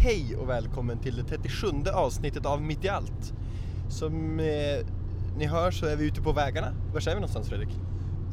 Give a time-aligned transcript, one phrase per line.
[0.00, 3.34] Hej och välkommen till det 37 avsnittet av Mitt i allt.
[3.88, 4.86] Som eh,
[5.36, 6.72] ni hör så är vi ute på vägarna.
[6.92, 7.68] Var är vi någonstans Fredrik?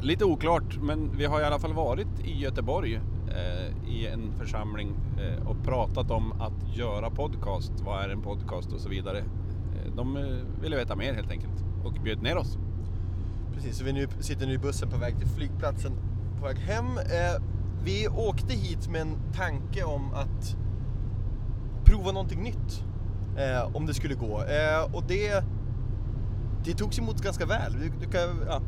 [0.01, 2.95] Lite oklart, men vi har i alla fall varit i Göteborg
[3.27, 7.71] eh, i en församling eh, och pratat om att göra podcast.
[7.85, 9.17] Vad är en podcast och så vidare.
[9.17, 10.23] Eh, de eh,
[10.61, 12.57] ville veta mer helt enkelt och bjöd ner oss.
[13.53, 15.91] Precis, så vi nu, sitter nu i bussen på väg till flygplatsen
[16.39, 16.97] på väg hem.
[16.97, 17.41] Eh,
[17.83, 20.57] vi åkte hit med en tanke om att
[21.85, 22.83] prova någonting nytt.
[23.37, 24.43] Eh, om det skulle gå.
[24.43, 25.43] Eh, och det,
[26.65, 27.73] det togs emot ganska väl.
[27.73, 28.61] Du, du kan, ja.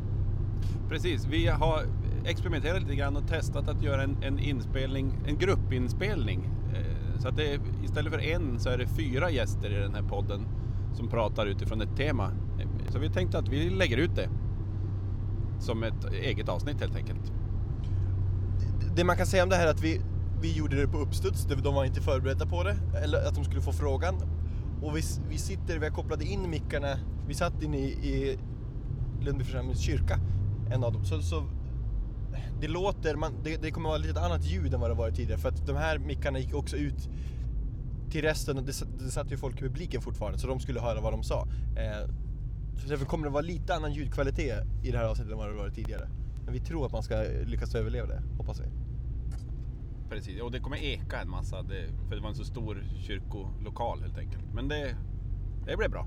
[0.88, 1.82] Precis, vi har
[2.24, 6.50] experimenterat lite grann och testat att göra en, en inspelning, en gruppinspelning.
[6.74, 10.02] Eh, så att det istället för en så är det fyra gäster i den här
[10.02, 10.46] podden
[10.94, 12.30] som pratar utifrån ett tema.
[12.60, 14.28] Eh, Så vi tänkte att vi lägger ut det
[15.60, 17.32] som ett eget avsnitt helt enkelt.
[18.96, 20.00] Det man kan säga om det här är att vi,
[20.42, 23.60] vi gjorde det på uppstuds, de var inte förberedda på det, eller att de skulle
[23.60, 24.14] få frågan.
[24.82, 28.38] Och vi, vi sitter, vi har kopplat in mickarna, vi satt inne i, i
[29.20, 30.18] Lundby församlings kyrka,
[30.70, 31.04] en av dem.
[31.04, 31.42] Så, så
[32.60, 35.40] det låter, man, det, det kommer vara lite annat ljud än vad det varit tidigare
[35.40, 37.08] för att de här mickarna gick också ut
[38.10, 40.80] till resten och det, satt- det satt ju folk i publiken fortfarande så de skulle
[40.80, 41.48] höra vad de sa.
[41.76, 42.08] Eh,
[42.82, 45.54] så därför kommer det vara lite annan ljudkvalitet i det här avsnittet än vad det
[45.54, 46.08] varit tidigare.
[46.44, 48.64] Men vi tror att man ska lyckas överleva det, hoppas vi.
[50.08, 54.00] Precis, och det kommer eka en massa, det, för det var en så stor kyrkolokal
[54.02, 54.44] helt enkelt.
[54.54, 54.96] Men det,
[55.66, 56.06] det blev bra.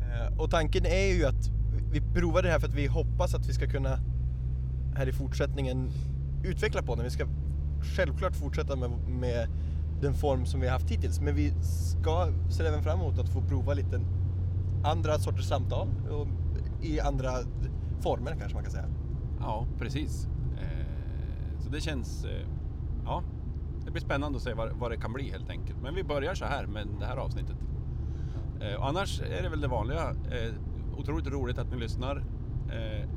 [0.00, 1.50] Eh, Och tanken är ju att
[1.92, 3.98] vi provar det här för att vi hoppas att vi ska kunna
[4.96, 5.90] här i fortsättningen
[6.44, 7.04] utveckla på den.
[7.04, 7.26] Vi ska
[7.96, 9.48] självklart fortsätta med, med
[10.00, 13.28] den form som vi har haft hittills men vi ska se även fram emot att
[13.28, 14.00] få prova lite
[14.84, 16.28] andra sorters samtal och
[16.82, 17.32] i andra
[18.00, 18.88] former kanske man kan säga.
[19.40, 20.28] Ja, precis.
[20.62, 22.26] Eh, så det känns...
[23.04, 23.22] Ja,
[23.84, 25.82] det blir spännande att se vad, vad det kan bli helt enkelt.
[25.82, 27.56] Men vi börjar så här med det här avsnittet.
[28.60, 30.10] Eh, annars är det väl det vanliga.
[30.10, 30.54] Eh,
[30.96, 32.16] otroligt roligt att ni lyssnar.
[32.68, 33.08] Eh,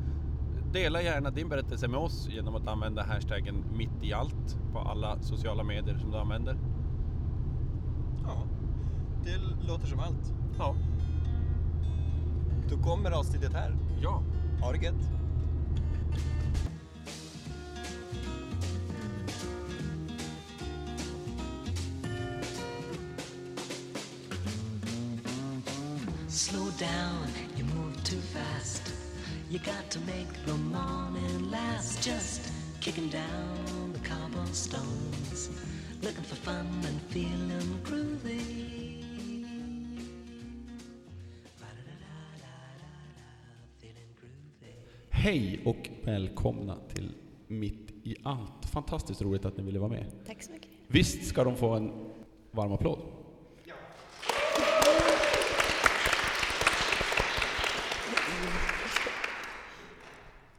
[0.72, 5.22] dela gärna din berättelse med oss genom att använda hashtaggen mitt i allt på alla
[5.22, 6.58] sociala medier som du använder.
[8.24, 8.44] Ja,
[9.24, 10.34] det låter som allt.
[10.58, 10.76] Ja.
[12.70, 13.76] Då kommer avsnittet här.
[14.02, 14.24] Ja.
[14.62, 15.25] Ha det gött!
[26.80, 27.28] Down,
[27.58, 28.94] you move too fast.
[29.50, 32.04] You got to make the morning last.
[32.04, 35.50] Just kicking down the cobblestones,
[36.02, 38.66] looking for fun and feeling groovy.
[45.10, 47.12] Hej och välkomna till
[47.48, 48.66] Mitt i allt.
[48.66, 50.06] Fantastiskt roligt att ni ville vara med.
[50.28, 50.70] Tack så mycket.
[50.88, 51.92] Visst ska de få en
[52.52, 53.15] varm applåd?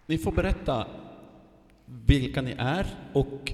[0.06, 0.86] Ni får berätta
[1.86, 3.52] vilka ni är och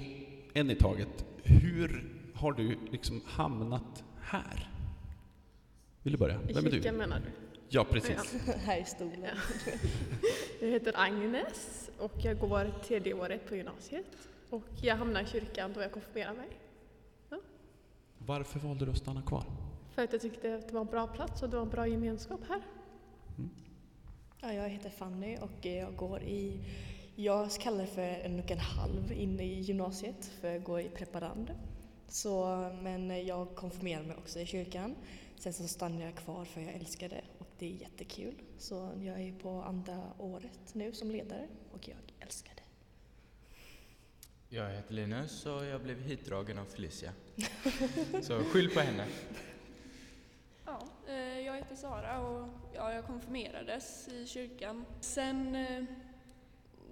[0.53, 1.25] en i taget.
[1.43, 4.69] Hur har du liksom hamnat här?
[6.03, 6.35] Vill du börja?
[6.49, 6.91] I Vem är du?
[6.91, 7.31] menar du?
[7.69, 8.33] Ja, precis.
[8.65, 9.37] här i stolen.
[10.61, 14.05] jag heter Agnes och jag går tredje året på gymnasiet.
[14.49, 16.49] Och jag hamnade i kyrkan då jag konfirmerade mig.
[18.17, 19.43] Varför valde du att stanna kvar?
[19.95, 21.87] För att jag tyckte att det var en bra plats och det var en bra
[21.87, 22.61] gemenskap här.
[24.45, 26.59] Ja, jag heter Fanny och jag går i,
[27.15, 30.89] jag kallar det för en och en halv inne i gymnasiet för jag går i
[30.89, 31.51] preparand.
[32.07, 34.95] Så, men jag konfirmerar mig också i kyrkan.
[35.37, 38.33] Sen så stannar jag kvar för jag älskar det och det är jättekul.
[38.57, 42.63] Så jag är på andra året nu som ledare och jag älskar det.
[44.55, 47.11] Jag heter Linus och jag blev hitdragen av Felicia.
[48.21, 49.05] Så skyll på henne.
[51.73, 54.85] Heter Sara och ja, jag konfirmerades i kyrkan.
[55.01, 55.83] Sen eh,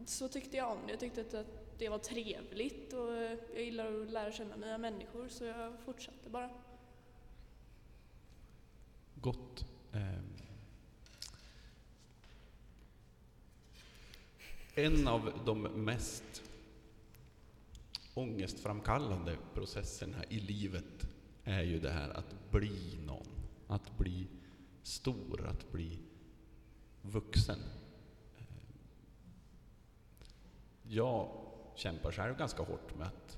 [0.06, 0.92] så tyckte jag om det.
[0.94, 5.28] Jag tyckte att- det var trevligt och eh, jag gillar att lära känna nya människor
[5.28, 6.50] så jag fortsatte bara.
[9.16, 9.66] Gott.
[9.94, 10.34] Ehm,
[14.76, 16.44] en av de mest
[18.14, 21.08] ångestframkallande processerna i livet
[21.44, 23.28] är ju det här att bli någon.
[23.68, 24.28] Att bli
[24.84, 26.00] stor, att bli
[27.02, 27.60] vuxen.
[30.84, 31.30] Jag
[31.76, 33.38] kämpar själv ganska hårt med att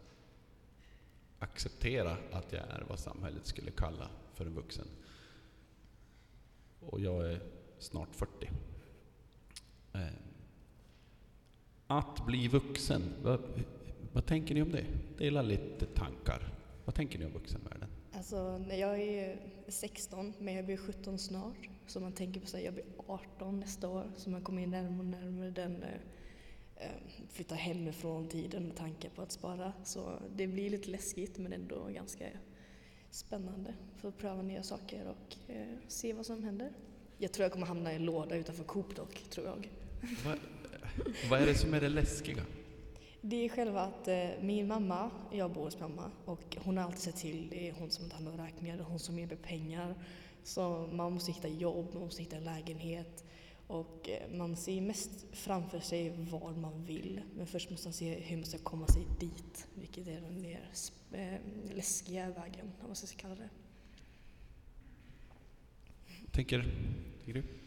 [1.40, 4.88] acceptera att jag är vad samhället skulle kalla för en vuxen.
[6.80, 7.42] Och jag är
[7.80, 8.50] snart 40.
[9.94, 10.08] Eh,
[11.88, 13.40] att bli vuxen, vad,
[14.14, 14.86] vad tänker ni om det?
[15.18, 16.54] Dela lite tankar.
[16.86, 17.90] Vad tänker ni om vuxenvärlden?
[18.24, 19.38] Alltså, när jag är
[19.68, 21.70] 16, men jag blir 17 snart.
[21.88, 24.12] Så man tänker på att jag blir 18 nästa år.
[24.18, 25.90] Så man kommer in närmare och närmare den eh,
[26.76, 26.92] eh,
[27.32, 29.74] flytta hemifrån tiden med tanke på att spara.
[29.84, 32.26] Så det blir lite läskigt men ändå ganska
[33.12, 33.74] spännande.
[33.98, 36.72] För att pröva nya saker och eh, se vad som händer.
[37.18, 39.70] Jag tror jag kommer hamna i en låda utanför Coop dock, tror jag.
[40.26, 40.38] Vad,
[41.30, 42.44] vad är det som är det läskiga?
[43.26, 47.00] Det är själva att eh, min mamma, jag bor hos mamma och hon har alltid
[47.00, 49.28] sett till, det är hon som tar hand om räkningar, det är hon som ger
[49.28, 49.96] mig pengar.
[50.44, 53.24] Så man måste hitta jobb, man måste hitta en lägenhet
[53.68, 57.22] och eh, man ser mest framför sig vad man vill.
[57.36, 60.70] Men först måste man se hur man ska komma sig dit, vilket är den mer
[61.12, 61.40] eh,
[61.76, 63.50] läskiga vägen, om man ska kalla det.
[66.32, 66.62] Tänker,
[67.26, 67.63] tänker du?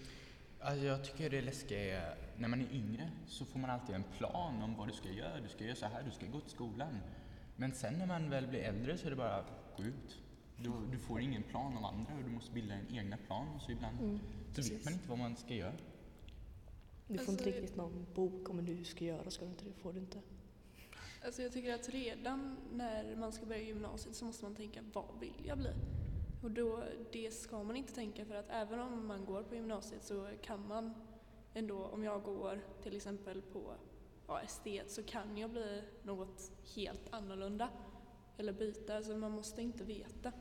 [0.60, 4.04] Alltså jag tycker det läskiga är, när man är yngre så får man alltid en
[4.18, 5.40] plan om vad du ska göra.
[5.40, 6.98] Du ska göra så här, du ska gå till skolan.
[7.56, 9.44] Men sen när man väl blir äldre så är det bara,
[9.76, 10.18] gå ut.
[10.56, 13.48] Du, du får ingen plan av andra och du måste bilda en egna plan.
[13.56, 14.20] Och så ibland Mm,
[14.54, 15.72] så vet man inte vad man ska göra.
[17.08, 19.64] Du får Alltså, inte riktigt någon bok om hur du ska göra, ska du inte
[19.64, 19.72] det?
[19.72, 20.18] får du inte.
[21.24, 25.20] Alltså jag tycker att redan när man ska börja gymnasiet så måste man tänka vad
[25.20, 25.70] vill jag bli?
[26.46, 26.82] Och då,
[27.12, 30.68] det ska man inte tänka för att även om man går på gymnasiet så kan
[30.68, 30.94] man
[31.54, 33.74] ändå, om jag går till exempel på
[34.26, 37.68] ja, estet så kan jag bli något helt annorlunda.
[38.36, 40.32] Eller byta, alltså man måste inte veta.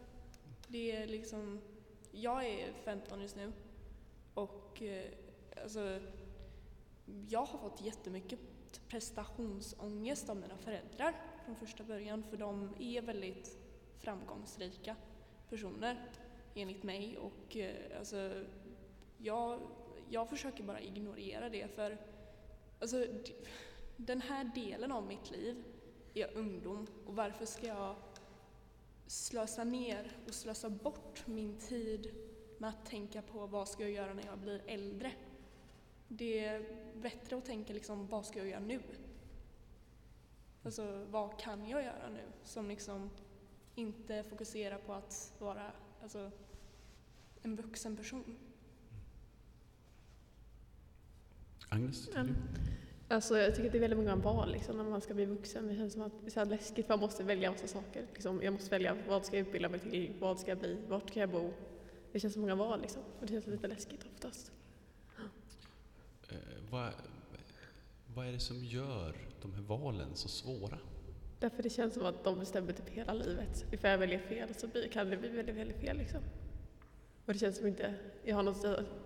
[0.68, 1.62] Det är liksom,
[2.12, 3.52] jag är 15 just nu.
[4.34, 5.12] Och eh,
[5.64, 6.00] alltså
[7.30, 8.40] jag har fått jättemycket
[8.88, 11.16] prestationsångest av mina föräldrar
[11.46, 13.58] från första början för de är väldigt
[14.00, 14.96] framgångsrika
[15.50, 16.10] personer
[16.56, 18.44] enligt mig och eh, alltså
[19.18, 19.60] jag,
[20.10, 21.98] jag försöker bara ignorera det för
[22.80, 23.06] alltså
[23.98, 25.64] den här delen av mitt liv
[26.14, 27.96] är ungdom och varför ska jag
[29.08, 32.16] slösa ner och slösa bort min tid
[32.58, 35.12] med att tänka på vad ska jag göra när jag blir äldre?
[36.08, 36.66] Det är
[36.96, 38.82] bättre att tänka liksom, vad ska jag göra nu?
[40.64, 42.24] Alltså, vad kan jag göra nu?
[42.44, 43.10] Som liksom
[43.76, 45.72] inte fokuserar på att vara
[46.04, 46.32] alltså,
[47.42, 48.38] en vuxen person.
[51.70, 52.26] Agnes, Ja.
[53.08, 55.68] Alltså jag tycker att det är väldigt många val liksom, när man ska bli vuxen.
[55.68, 58.08] Det känns som att det är så läskigt, man måste välja massa saker.
[58.14, 61.10] Liksom, jag måste välja vad ska jag utbilda mig till, vad ska jag bli, vart
[61.10, 61.54] ska jag bo?
[62.12, 63.02] Det känns som många val liksom.
[63.20, 64.52] Och det känns lite läskigt oftast.
[66.30, 66.38] Eh,
[66.72, 66.94] vad,
[68.16, 70.78] vad är det som gör de här valen så svåra?
[71.40, 73.66] Därför det känns som att de bestämmer typ hela livet.
[73.72, 76.22] Ifall jag väljer fel så blir, kan det bli väldigt, väldigt fel liksom.
[77.26, 77.94] Och det känns som inte,
[78.24, 78.62] jag har något,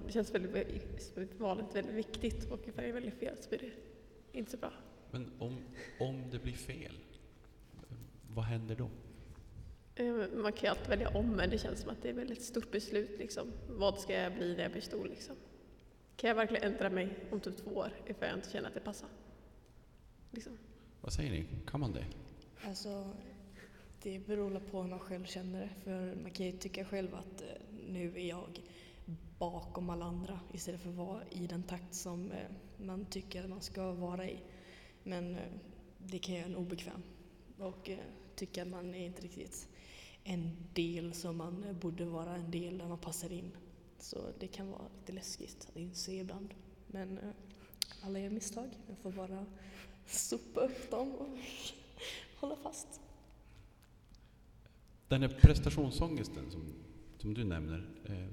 [0.06, 3.72] det känns väldigt, valet väldigt viktigt och ifall jag väljer fel så blir det
[4.40, 4.72] inte så bra.
[5.12, 5.58] Men om,
[6.00, 6.94] om det blir fel,
[8.36, 8.90] vad händer då?
[9.96, 12.20] Eh, Man kan ju alltid välja om men det känns som att det är ett
[12.20, 13.52] väldigt stort beslut liksom.
[13.70, 15.36] Vad ska jag bli när jag blir stor liksom?
[16.16, 18.80] Kan jag verkligen ändra mig om typ två år ifall jag inte känner att det
[18.80, 19.10] passar?
[20.32, 20.58] Liksom.
[21.10, 21.46] Vad säger ni?
[21.68, 22.06] Kan man det?
[22.68, 23.10] Alltså,
[24.02, 25.70] det beror på hur man själv känner det.
[25.84, 27.48] För man kan ju tycka själv att eh,
[27.88, 28.62] nu är jag
[29.40, 32.48] bakom alla andra istället för att vara i den takt som eh,
[32.78, 34.38] man tycker att man ska vara i.
[35.04, 35.42] Men eh,
[35.98, 37.04] det kan göra en obekväm
[37.58, 37.90] och
[38.36, 39.68] tycka att man är inte riktigt
[40.24, 43.52] en del som man borde vara en del där man passar in.
[44.00, 46.54] Så det kan vara lite läskigt att inse ibland.
[46.88, 47.20] Men
[48.02, 48.70] alla gör misstag.
[48.88, 49.46] Man får bara
[50.10, 51.38] sopa upp dem och
[52.40, 53.02] hålla fast.
[55.08, 56.74] Den här prestationsångesten som,
[57.18, 58.28] som du nämner, eh,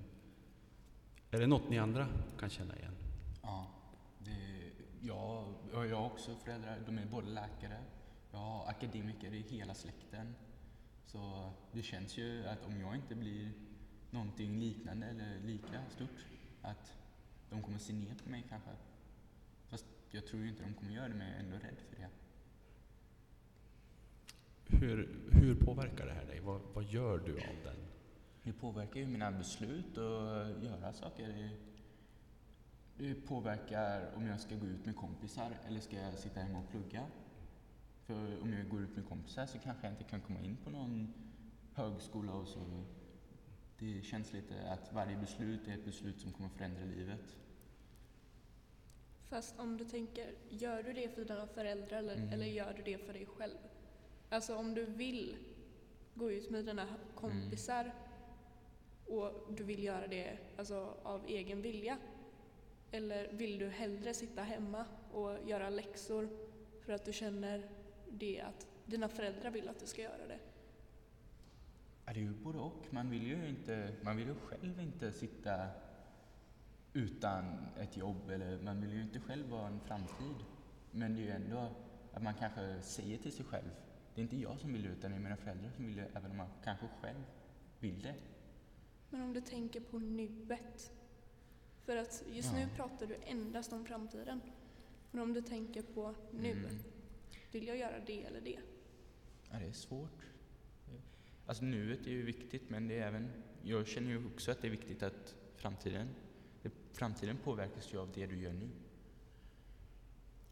[1.30, 2.94] är det något ni andra kan känna igen?
[3.42, 3.70] Ja,
[4.18, 4.70] det,
[5.02, 7.84] ja, jag har också föräldrar, de är både läkare,
[8.32, 10.34] jag har akademiker i hela släkten.
[11.06, 13.52] Så det känns ju att om jag inte blir
[14.10, 16.26] någonting liknande eller lika stort,
[16.62, 16.92] att
[17.50, 18.70] de kommer se ner på mig kanske.
[20.16, 22.08] Jag tror ju inte de kommer göra det, men jag är ändå rädd för det.
[24.66, 26.40] Hur, hur påverkar det här dig?
[26.40, 27.76] Vad, vad gör du av den?
[28.42, 30.04] Det påverkar ju mina beslut och
[30.64, 31.28] göra saker.
[31.28, 31.50] Det,
[33.04, 36.70] det påverkar om jag ska gå ut med kompisar eller ska jag sitta hemma och
[36.70, 37.06] plugga.
[38.02, 40.70] För om jag går ut med kompisar så kanske jag inte kan komma in på
[40.70, 41.12] någon
[41.74, 42.84] högskola och så.
[43.78, 47.36] Det känns lite att varje beslut är ett beslut som kommer förändra livet.
[49.28, 52.28] Fast om du tänker, gör du det för dina föräldrar eller, Mm.
[52.32, 53.56] eller gör du det för dig själv?
[54.28, 55.36] Alltså om du vill
[56.14, 57.94] gå ut med dina kompisar
[59.06, 61.98] och du vill göra det alltså, av egen vilja.
[62.90, 66.28] Eller vill du hellre sitta hemma och göra läxor
[66.80, 67.68] för att du känner
[68.10, 70.38] det att dina föräldrar vill att du ska göra det?
[72.06, 72.86] Ja, det är ju både och.
[72.90, 75.66] Man vill ju, inte, man vill ju själv inte sitta
[76.96, 80.36] utan ett jobb eller man vill ju inte själv ha en framtid.
[80.90, 81.70] Men det är ju ändå
[82.12, 83.70] att man kanske säger till sig själv,
[84.14, 86.08] det är inte jag som vill det utan det är mina föräldrar som vill det,
[86.14, 87.24] även om man kanske själv
[87.80, 88.14] vill det.
[89.10, 90.92] Men om du tänker på nuet.
[91.84, 92.58] För att just Ja.
[92.58, 94.40] nu pratar du endast om framtiden.
[95.10, 96.52] Men om du tänker på nu.
[96.52, 96.78] Mm.
[97.52, 98.58] Vill jag göra det eller det?
[99.50, 100.26] Ja, det är svårt.
[101.46, 103.30] Alltså nuet är ju viktigt men det är även,
[103.62, 106.08] jag känner ju också att det är viktigt att framtiden,
[106.96, 108.68] framtiden påverkas ju av det du gör nu.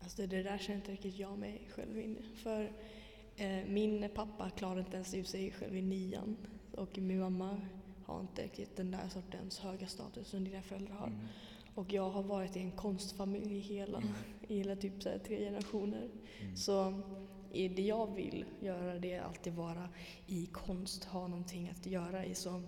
[0.03, 2.19] Alltså det där känner inte riktigt jag mig själv in.
[2.35, 2.73] För
[3.37, 6.37] eh, min pappa klarade inte ens ut sig själv i nian.
[6.73, 7.61] Och min mamma
[8.05, 11.07] har inte riktigt den där sortens höga status som dina föräldrar har.
[11.07, 11.19] Mm.
[11.75, 14.11] Och jag har varit i en konstfamilj i hela, Mm.
[14.49, 16.09] i hela typ så här tre generationer.
[16.41, 16.57] Mm.
[16.57, 17.03] Så
[17.53, 19.89] det jag vill göra det är alltid vara
[20.27, 22.35] i konst, ha någonting att göra i.
[22.35, 22.63] Så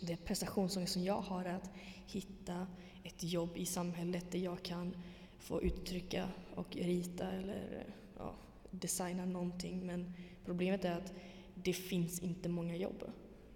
[0.00, 1.70] det prestationsångest som jag har är att
[2.06, 2.66] hitta
[3.06, 4.96] ett jobb i samhället där jag kan
[5.38, 7.86] få uttrycka och rita eller
[8.18, 8.34] ja,
[8.70, 9.86] designa någonting.
[9.86, 10.12] Men
[10.44, 11.12] problemet är att
[11.54, 13.04] det finns inte många jobb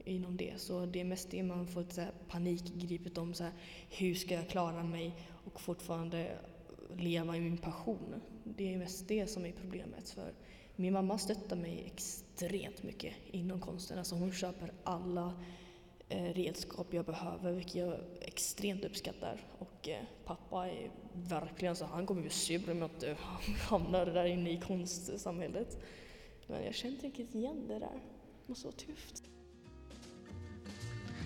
[0.05, 0.61] inom det.
[0.61, 3.35] Så det är mest det man får så här panikgripet om.
[3.35, 3.53] Så här,
[3.91, 6.39] hur ska jag klara mig och fortfarande
[6.97, 8.15] leva i min passion?
[8.45, 10.11] Det är mest det som är problemet.
[10.11, 10.33] För
[10.77, 13.99] min mamma stöttar mig extremt mycket inom konsten.
[13.99, 15.33] Alltså hon köper alla
[16.13, 19.41] Eh, redskap jag behöver, vilket jag extremt uppskattar.
[19.59, 23.17] Och eh, pappa är verkligen så, han kommer bli sur om jag inte
[23.69, 25.79] hamnar där inne i konstsamhället.
[26.47, 27.81] Men jag känner inte riktigt igen det där.
[27.81, 29.23] Det måste vara tufft.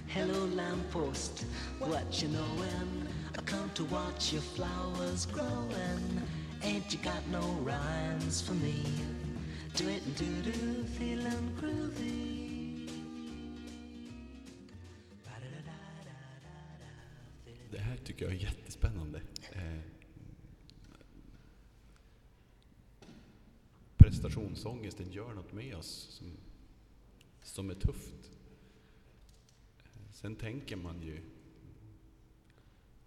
[0.09, 1.47] Hello, lamppost,
[1.81, 3.09] what you knowin'?
[3.35, 6.21] I come to watch your flowers growin'.
[6.63, 8.85] Ain't you got no rhymes for me?
[9.77, 12.34] Do it and do do, feelin' groovy.
[18.05, 19.23] Tycker jag är jättespännande.
[19.53, 19.81] Eh,
[23.97, 26.27] prestationsångesten gör något med oss som,
[27.43, 28.31] som är tufft.
[30.13, 31.21] Sen tänker man ju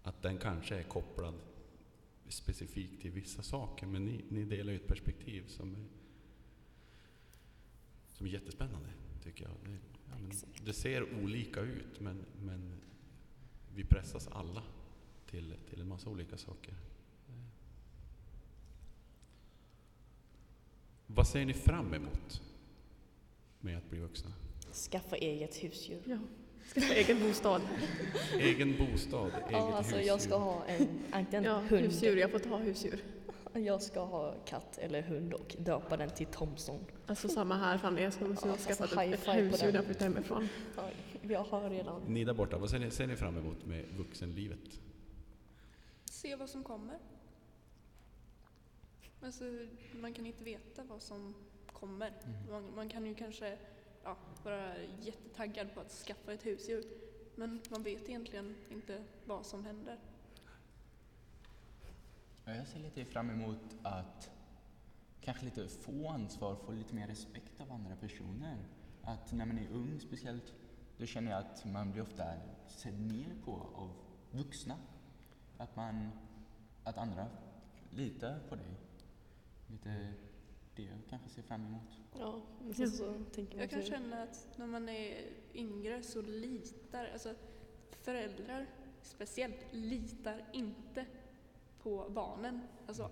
[0.02, 1.34] att den kanske är kopplad
[2.28, 5.84] specifikt till vissa saker, men ni, ni delar ju ett perspektiv som är,
[8.08, 8.88] som är jättespännande,
[9.24, 9.54] tycker jag.
[9.64, 9.78] Det,
[10.10, 10.32] ja, men,
[10.64, 12.80] det ser olika ut, men, men
[13.74, 14.62] vi pressas alla
[15.30, 16.74] till, till en massa olika saker.
[21.06, 22.42] Vad ser ni fram emot
[23.60, 24.30] med att bli vuxna?
[24.90, 26.02] Skaffa eget husdjur.
[26.06, 26.18] Ja.
[26.66, 27.62] Ska ha egen bostad.
[28.40, 30.06] Egen bostad, eget Ja, alltså husdjur.
[30.08, 31.82] jag ska ha en, antingen Ja, hund.
[31.82, 32.16] husdjur.
[32.16, 33.04] Jag får ta husdjur.
[33.54, 36.84] Jag ska ha katt eller hund och döpa den till Thomson.
[37.06, 39.68] Alltså samma här Fanny, jag ska måste Ja, ha skaffat alltså, high ett på husdjur
[39.68, 40.48] när jag flyttar hemifrån.
[40.76, 40.90] Ja,
[41.22, 42.02] jag har redan.
[42.06, 44.80] Ni där borta, vad ser ni, ser ni fram emot med vuxenlivet?
[46.18, 46.98] Se vad som kommer.
[49.22, 49.44] Alltså,
[50.00, 51.34] man kan inte veta vad som
[51.66, 52.12] kommer.
[52.24, 52.50] Mm.
[52.50, 53.58] Man, man kan ju kanske
[54.02, 56.84] ja, vara jättetaggad på att skaffa ett husdjur.
[57.34, 59.98] Men man vet egentligen inte vad som händer.
[62.44, 64.30] Ja, jag ser lite fram emot att
[65.20, 68.56] kanske lite få ansvar, få lite mer respekt av andra personer.
[69.02, 70.54] Att när man är ung speciellt,
[70.96, 72.24] då känner jag att man blir ofta
[72.66, 73.92] sedd ner på av
[74.30, 74.78] vuxna.
[75.58, 76.10] Att man,
[76.84, 77.26] att andra
[77.90, 78.66] litar på dig.
[79.66, 80.12] Lite
[80.76, 82.00] det jag kanske ser fram emot.
[82.18, 82.86] Ja, men Ja.
[82.86, 87.34] så tänker man Jag kan känna att när man är yngre så litar, alltså
[88.02, 88.66] föräldrar
[89.02, 91.06] speciellt, litar inte
[91.82, 92.60] på barnen.
[92.86, 93.10] Alltså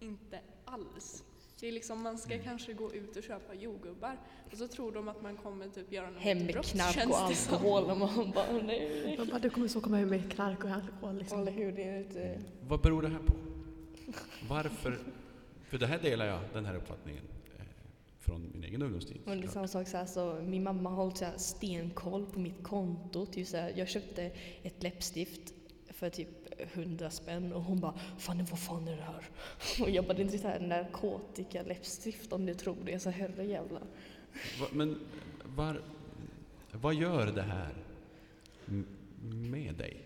[0.00, 1.24] inte alls.
[1.60, 4.18] Det är liksom, man ska kanske gå ut och köpa jordgubbar
[4.52, 7.28] och så tror de att man kommer typ göra något hem med brott, knark och
[7.30, 7.54] det som.
[7.54, 9.14] alkohol och man bara nej.
[9.18, 11.40] Jag bara, du kommer så komma hem med knark och alkohol liksom.
[11.40, 12.40] Eller hur, det är lite...
[12.68, 13.32] Vad beror det här på?
[14.48, 14.98] Varför?
[15.68, 17.22] För det här delar jag, den här uppfattningen,
[17.58, 17.64] eh,
[18.18, 19.20] från min egen ungdomstid.
[19.24, 22.26] Men det är samma sak så här, så min mamma har hållit så här stenkoll
[22.26, 23.26] på mitt konto.
[23.26, 24.30] Typ så här, jag köpte
[24.62, 25.54] ett läppstift
[25.90, 29.30] för typ 100 spänn och hon bara Fanny vad fan är det här?
[29.82, 32.98] Och jag bara det är inte så här narkotika läppstift om du tror det.
[32.98, 33.82] Så herrejävlar.
[34.60, 34.98] Va, men
[35.44, 35.82] var,
[36.72, 37.74] vad gör det här
[39.20, 40.04] med dig?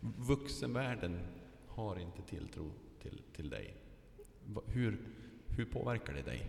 [0.00, 1.20] Vuxenvärlden
[1.68, 2.70] har inte tilltro
[3.02, 3.74] till, till dig.
[4.46, 4.98] Va, hur,
[5.46, 6.46] hur påverkar det dig,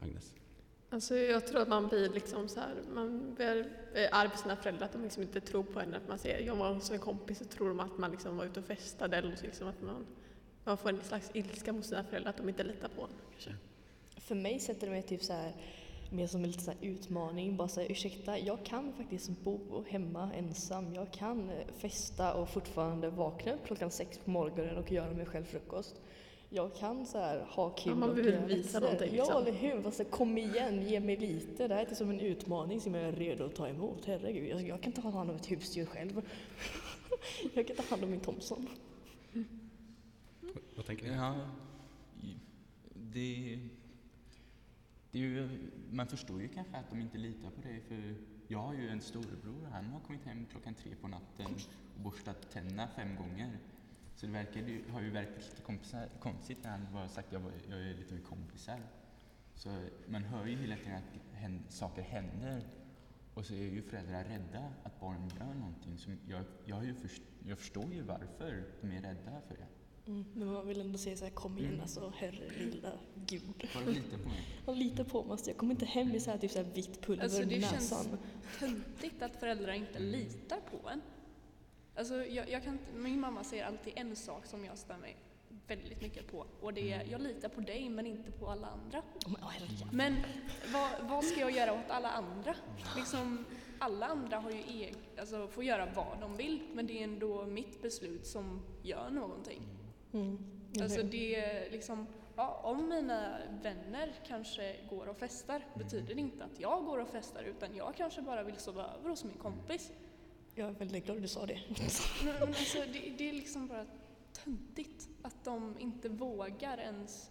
[0.00, 0.34] Agnes?
[0.94, 4.56] Alltså jag tror att man blir liksom så här, man blir eh, arg på sina
[4.56, 5.94] föräldrar att de liksom inte tror på en.
[5.94, 8.44] Att man säger, jag var hos en kompis så tror de att man liksom var
[8.44, 10.06] ute och festade eller liksom att man,
[10.64, 13.08] man får en slags ilska mot sina föräldrar att de inte litar på en.
[13.32, 13.50] Kanske.
[14.16, 15.52] För mig sätter det mig typ så här
[16.10, 17.56] mer som en liten så här utmaning.
[17.56, 20.94] Bara säga ursäkta, jag kan faktiskt bo hemma ensam.
[20.94, 25.44] Jag kan eh, festa och fortfarande vakna klockan sex på morgonen och göra mig själv
[25.44, 26.00] frukost.
[26.54, 29.42] Jag kan så här, ha kul Ja, man och vill visa någonting, Ja, liksom.
[29.42, 29.82] eller hur?
[29.82, 31.68] Fast så, kom igen, ge mig lite.
[31.68, 34.04] Det här är inte som en utmaning som jag är redo att ta emot.
[34.04, 36.22] Herregud, jag, jag kan ta hand om ett husdjur själv.
[37.54, 38.68] jag kan ta hand om min Thompson.
[40.76, 41.14] Vad tänker ni?
[41.14, 41.34] Ja,
[42.94, 43.58] det,
[45.10, 45.48] det är ju,
[45.90, 48.14] man förstår ju kanske att de inte litar på dig för
[48.48, 51.46] jag har ju en storebror han har kommit hem klockan tre på natten
[51.96, 53.58] och borstat tänderna fem gånger.
[54.14, 57.32] Så det verkar, det har ju verkat lite kompisar, konstigt när han bara sagt att
[57.32, 58.80] jag, jag är lite med kompisar.
[59.54, 59.68] Så
[60.06, 62.62] man hör ju hela tiden att hän, saker händer
[63.34, 65.98] och så är ju föräldrar rädda att barnen gör någonting.
[65.98, 69.66] Som jag, jag, har ju först, jag förstår ju varför de är rädda för det.
[70.06, 71.80] Mm, men man vill ändå säga så här, kom igen Mm.
[71.82, 72.92] alltså, herre lilla
[73.26, 73.42] gud.
[73.74, 74.42] Bara lita på mig.
[74.66, 77.02] Han litar på mig, jag kommer inte hem i så här, typ så här vitt
[77.02, 78.18] pulver Alltså, det i känns- näsan.
[78.58, 81.00] töntigt att föräldrar inte litar på en.
[81.96, 85.16] Alltså, jag, jag kan min mamma säger alltid en sak som jag stör mig
[85.66, 89.02] väldigt mycket på och det är jag litar på dig men inte på alla andra.
[89.92, 90.14] Men,
[90.72, 92.56] vad, vad ska jag göra åt alla andra?
[92.96, 93.44] Liksom,
[93.78, 97.46] alla andra har ju eg, alltså, får göra vad de vill men det är ändå
[97.46, 99.62] mitt beslut som gör någonting.
[100.12, 100.38] Mm.
[100.80, 101.10] Alltså eller hur?
[101.10, 106.60] det är liksom, ja, om mina vänner kanske går och festar betyder det inte att
[106.60, 109.92] jag går och festar utan jag kanske bara vill sova över hos min kompis.
[110.54, 111.60] Jag är väldigt glad du sa det.
[112.24, 113.86] Men, men alltså, det, det är liksom bara
[114.32, 117.30] töntigt att de inte vågar ens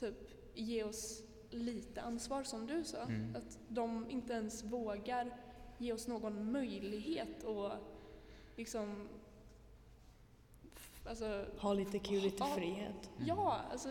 [0.00, 0.14] typ
[0.54, 3.02] ge oss lite ansvar som du sa.
[3.02, 3.36] Mm.
[3.36, 5.36] Att de inte ens vågar
[5.78, 7.70] ge oss någon möjlighet och
[8.56, 9.08] liksom
[11.08, 12.54] Alltså, Ha lite kul, lite Ja.
[12.56, 13.10] frihet.
[13.26, 13.88] ja, alltså...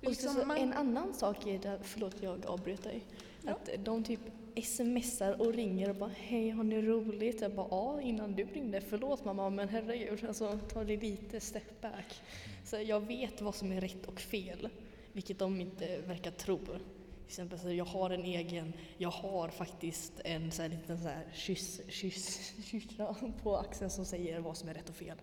[0.00, 3.04] Och Liksom så, man, En annan sak är det, förlåt jag avbryter dig,
[3.42, 3.52] Ja.
[3.52, 4.20] att de typ
[4.60, 7.40] smsar och ringer och bara hej har ni roligt?
[7.40, 11.80] Jag bara ja innan du ringde, förlåt mamma men herregud alltså ta det lite step
[11.80, 12.22] back.
[12.64, 14.68] Så jag vet vad som är rätt och fel,
[15.12, 16.58] vilket de inte verkar tro.
[16.58, 16.76] Till
[17.26, 21.24] exempel så jag har en egen, jag har faktiskt en så här liten så här
[21.34, 25.16] kyss, kyss, kyssa på axeln som säger vad som är rätt och fel.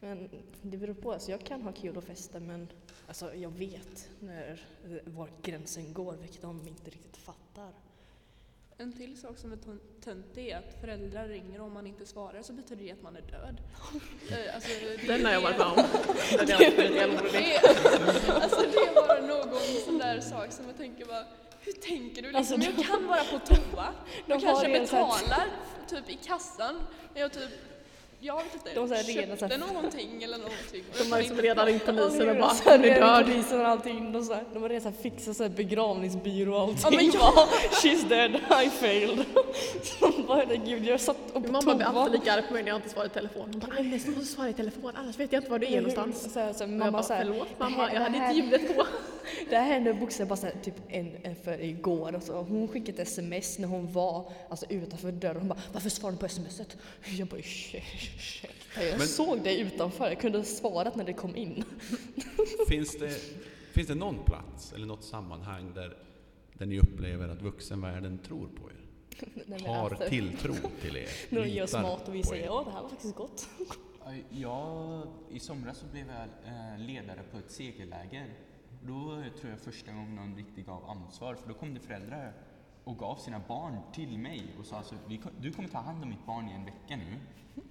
[0.00, 0.28] Men
[0.62, 2.68] det beror på, alltså jag kan ha kul och festa men
[3.06, 4.60] alltså jag vet när,
[5.04, 7.72] var gränsen går, vilket de inte riktigt fattar.
[8.78, 12.06] En till sak som är tön- töntig är att föräldrar ringer och om man inte
[12.06, 13.56] svarar så betyder det att man är död.
[14.30, 15.76] Eh, alltså, det- Den har jag varit med om.
[16.46, 17.32] Den är.
[17.32, 21.24] Det alltså det är bara någon sån där sak som jag tänker bara,
[21.60, 22.32] hur tänker du?
[22.32, 23.92] Liksom, Alltså, jag kan vara på toa,
[24.26, 25.46] jag kanske betalar
[25.88, 26.80] typ i kassan,
[27.14, 27.50] jag typ,
[28.26, 30.84] jag vet inte, De så här redan så köpte här- någonting eller någonting.
[30.92, 33.24] De jag har liksom inte redan ringt polisen och bara, så han är död.
[33.26, 34.12] Polisen och allting.
[34.12, 36.76] De, så här, de har redan så här fixat så här begravningsbyrå och allting.
[36.84, 37.32] Ja, men ja.
[37.34, 37.46] Bara,
[37.82, 38.34] She's dead,
[38.66, 39.24] I failed.
[39.82, 42.70] Så bara, herregud, jag satt och Min mamma blir alltid lika arg på mig när
[42.70, 43.48] jag inte svarar i telefon.
[43.52, 45.66] Hon bara, "Nej, men du måste svara i telefon annars vet jag inte var du
[45.66, 46.32] är någonstans.
[46.32, 48.76] Så här, så här, Och jag mamma bara, så förlåt mamma, jag hade inte ljudet
[48.76, 48.86] på.
[49.50, 52.14] Det här hände bokstavligen bara så här, typ en, en för igår.
[52.14, 52.42] Och så.
[52.42, 55.36] Hon skickade ett sms när hon var alltså, utanför dörren.
[55.36, 56.76] Hon bara “Varför svarar du på smset?”
[57.18, 60.08] Jag bara “Ursäkta, jag Men- såg dig utanför.
[60.08, 61.64] Jag kunde ha svarat när det kom in.”
[62.68, 63.20] Finns det,
[63.72, 65.96] finns det någon plats eller något sammanhang där,
[66.52, 69.66] där ni upplever att vuxenvärlden tror på er?
[69.66, 71.08] Har alltså, tilltro till er?
[71.30, 72.46] De ger oss mat och vi säger er?
[72.46, 73.48] “Ja, det här var faktiskt gott”.
[74.04, 78.26] Ja, Jag, I somras så blev jag eh, ledare på ett segelläger.
[78.86, 82.32] Då tror jag första gången någon riktigt gav ansvar, för då kom det föräldrar
[82.84, 86.02] och gav sina barn till mig och sa alltså, "Vi kom- du kommer ta hand
[86.02, 87.18] om mitt barn i en vecka nu.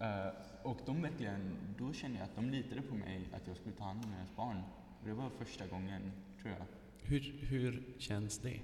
[0.00, 0.28] Eh,
[0.62, 3.84] och de verkligen, då kände jag att de litade på mig att jag skulle ta
[3.84, 4.62] hand om deras barn.
[5.00, 6.66] Och det var första gången, tror jag.
[7.02, 8.60] Hur, hur känns det?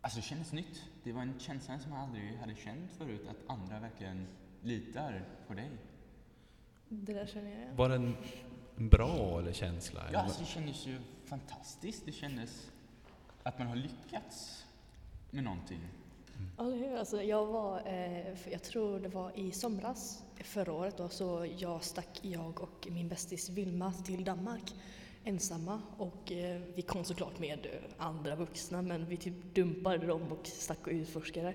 [0.00, 0.84] Alltså det kändes nytt.
[1.04, 4.26] Det var en känsla som jag aldrig hade känt förut, att andra verkligen
[4.62, 5.70] litar på dig.
[6.88, 7.76] Det där känner jag igen.
[7.76, 8.16] Var det en en
[8.76, 10.00] bra eller känsla?
[10.12, 12.02] Ja, alltså det kändes ju fantastiskt.
[12.06, 12.70] Det kändes
[13.42, 14.64] att man har lyckats
[15.30, 15.80] med någonting.
[16.58, 16.96] Hur?
[16.96, 21.84] Alltså, jag var, eh, jag tror det var i somras förra året då, så jag
[21.84, 24.74] stack jag och min bästis Vilma till Danmark
[25.26, 27.66] ensamma och eh, vi kom såklart med
[27.98, 31.54] andra vuxna men vi typ dumpade dem och stack och utforskade.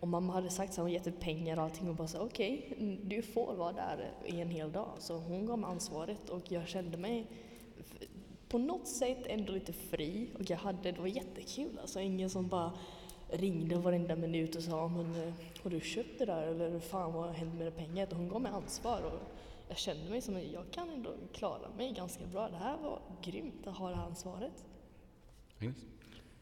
[0.00, 2.20] Och mamma hade sagt så här, hon gett ut pengar och allting och bara så
[2.20, 4.90] okej, mm, du får vara där i en hel dag.
[4.98, 7.26] Så hon gav mig ansvaret och jag kände mig
[8.48, 12.48] på något sätt ändå lite fri och jag hade, det var jättekul alltså, ingen som
[12.48, 12.72] bara
[13.28, 17.26] ringde varenda minut och sa men eh, har du köpt det där eller fan vad
[17.26, 18.06] har hänt med pengar?
[18.06, 19.20] Utan Hon gav mig ansvar och
[19.68, 22.48] jag kände mig som att jag kan ändå klara mig ganska bra.
[22.48, 24.64] Det här var grymt att ha det här ansvaret.
[25.58, 25.76] Agnes?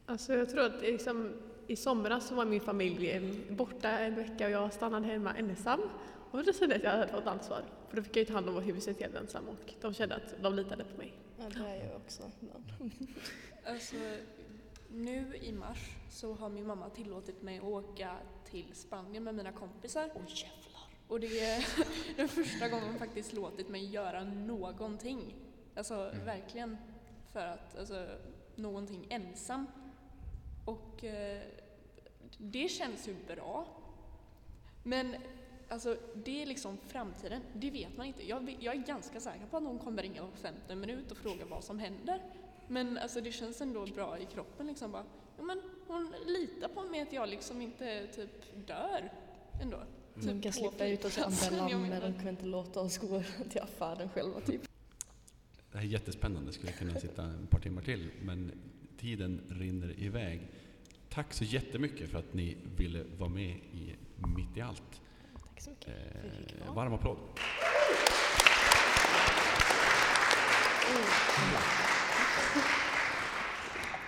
[0.06, 1.32] Alltså jag tror att liksom,
[1.68, 5.80] i somras så var min familj borta en vecka och jag stannade hemma ensam.
[6.30, 7.64] Och då kände jag att jag hade fått ansvar.
[7.88, 10.34] För då fick jag ju ta hand om huset helt ensam och de kände att
[10.42, 11.12] de litade på mig.
[11.38, 12.22] Ja, det är jag också.
[13.66, 13.96] Alltså,
[14.90, 18.16] nu i mars så har min mamma tillåtit mig att åka
[18.50, 20.10] till Spanien med mina kompisar.
[20.14, 20.82] Oj jävlar.
[21.08, 21.66] Och det är
[22.16, 25.34] den första gången hon faktiskt låtit mig göra någonting.
[25.76, 26.76] Alltså verkligen
[27.32, 28.06] för att, alltså
[28.54, 29.66] någonting ensam.
[30.64, 31.42] Och eh,
[32.38, 33.66] det känns ju bra.
[34.82, 35.16] Men
[35.68, 38.28] alltså det är liksom framtiden, det vet man inte.
[38.28, 41.44] Jag, jag är ganska säker på att någon kommer ringa var 15 minut och fråga
[41.44, 42.22] vad som händer.
[42.68, 45.04] Men alltså det känns ändå bra i kroppen liksom bara,
[45.36, 49.12] ja men hon litar på mig att jag liksom inte typ dör
[49.62, 49.82] ändå.
[50.14, 52.80] Typ Man kan på slippa ut och till andra land men de kan inte låta
[52.80, 54.62] oss gå till affären själva typ.
[55.72, 58.52] Det här är jättespännande, skulle kunna sitta ett par timmar till, men
[58.98, 60.48] tiden rinner iväg.
[61.10, 63.94] Tack så jättemycket för att ni ville vara med i
[64.36, 65.00] Mitt i allt.
[65.34, 65.88] Tack så mycket.
[66.66, 67.16] Eh, varm applåd.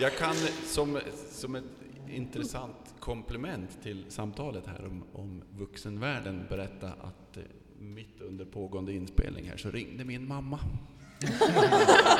[0.01, 0.35] Jag kan
[0.67, 1.65] som, som ett
[2.09, 7.43] intressant komplement till samtalet här om, om vuxenvärlden berätta att eh,
[7.79, 10.59] mitt under pågående inspelning här så ringde min mamma.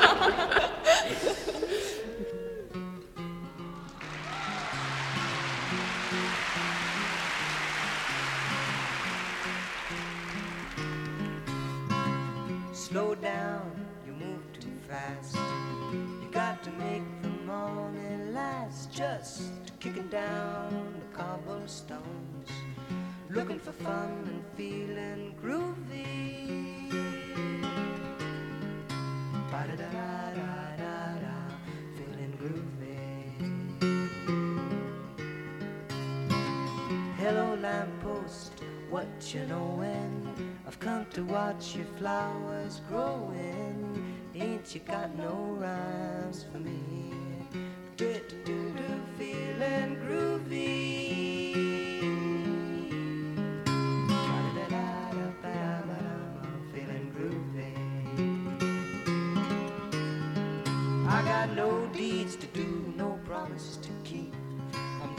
[19.81, 22.49] kicking down the cobblestones,
[23.31, 26.91] looking for fun and feeling groovy.
[29.49, 31.35] Ba-da-da-da-da-da,
[31.97, 33.01] feeling groovy.
[37.17, 38.53] Hello, lamppost,
[38.91, 40.29] what you knowin'?
[40.67, 44.15] I've come to watch your flowers growing.
[44.35, 47.13] Ain't you got no rhymes for me?
[47.97, 48.60] Do do do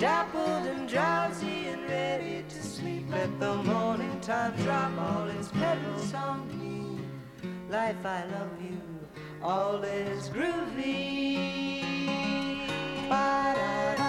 [0.03, 3.07] dappled and drowsy and ready to sleep.
[3.09, 6.99] Let the morning time drop all its petals on me.
[7.71, 8.81] Life, I love you,
[9.41, 11.83] all is groovy.
[13.09, 14.02] Ba-da-da-da-da.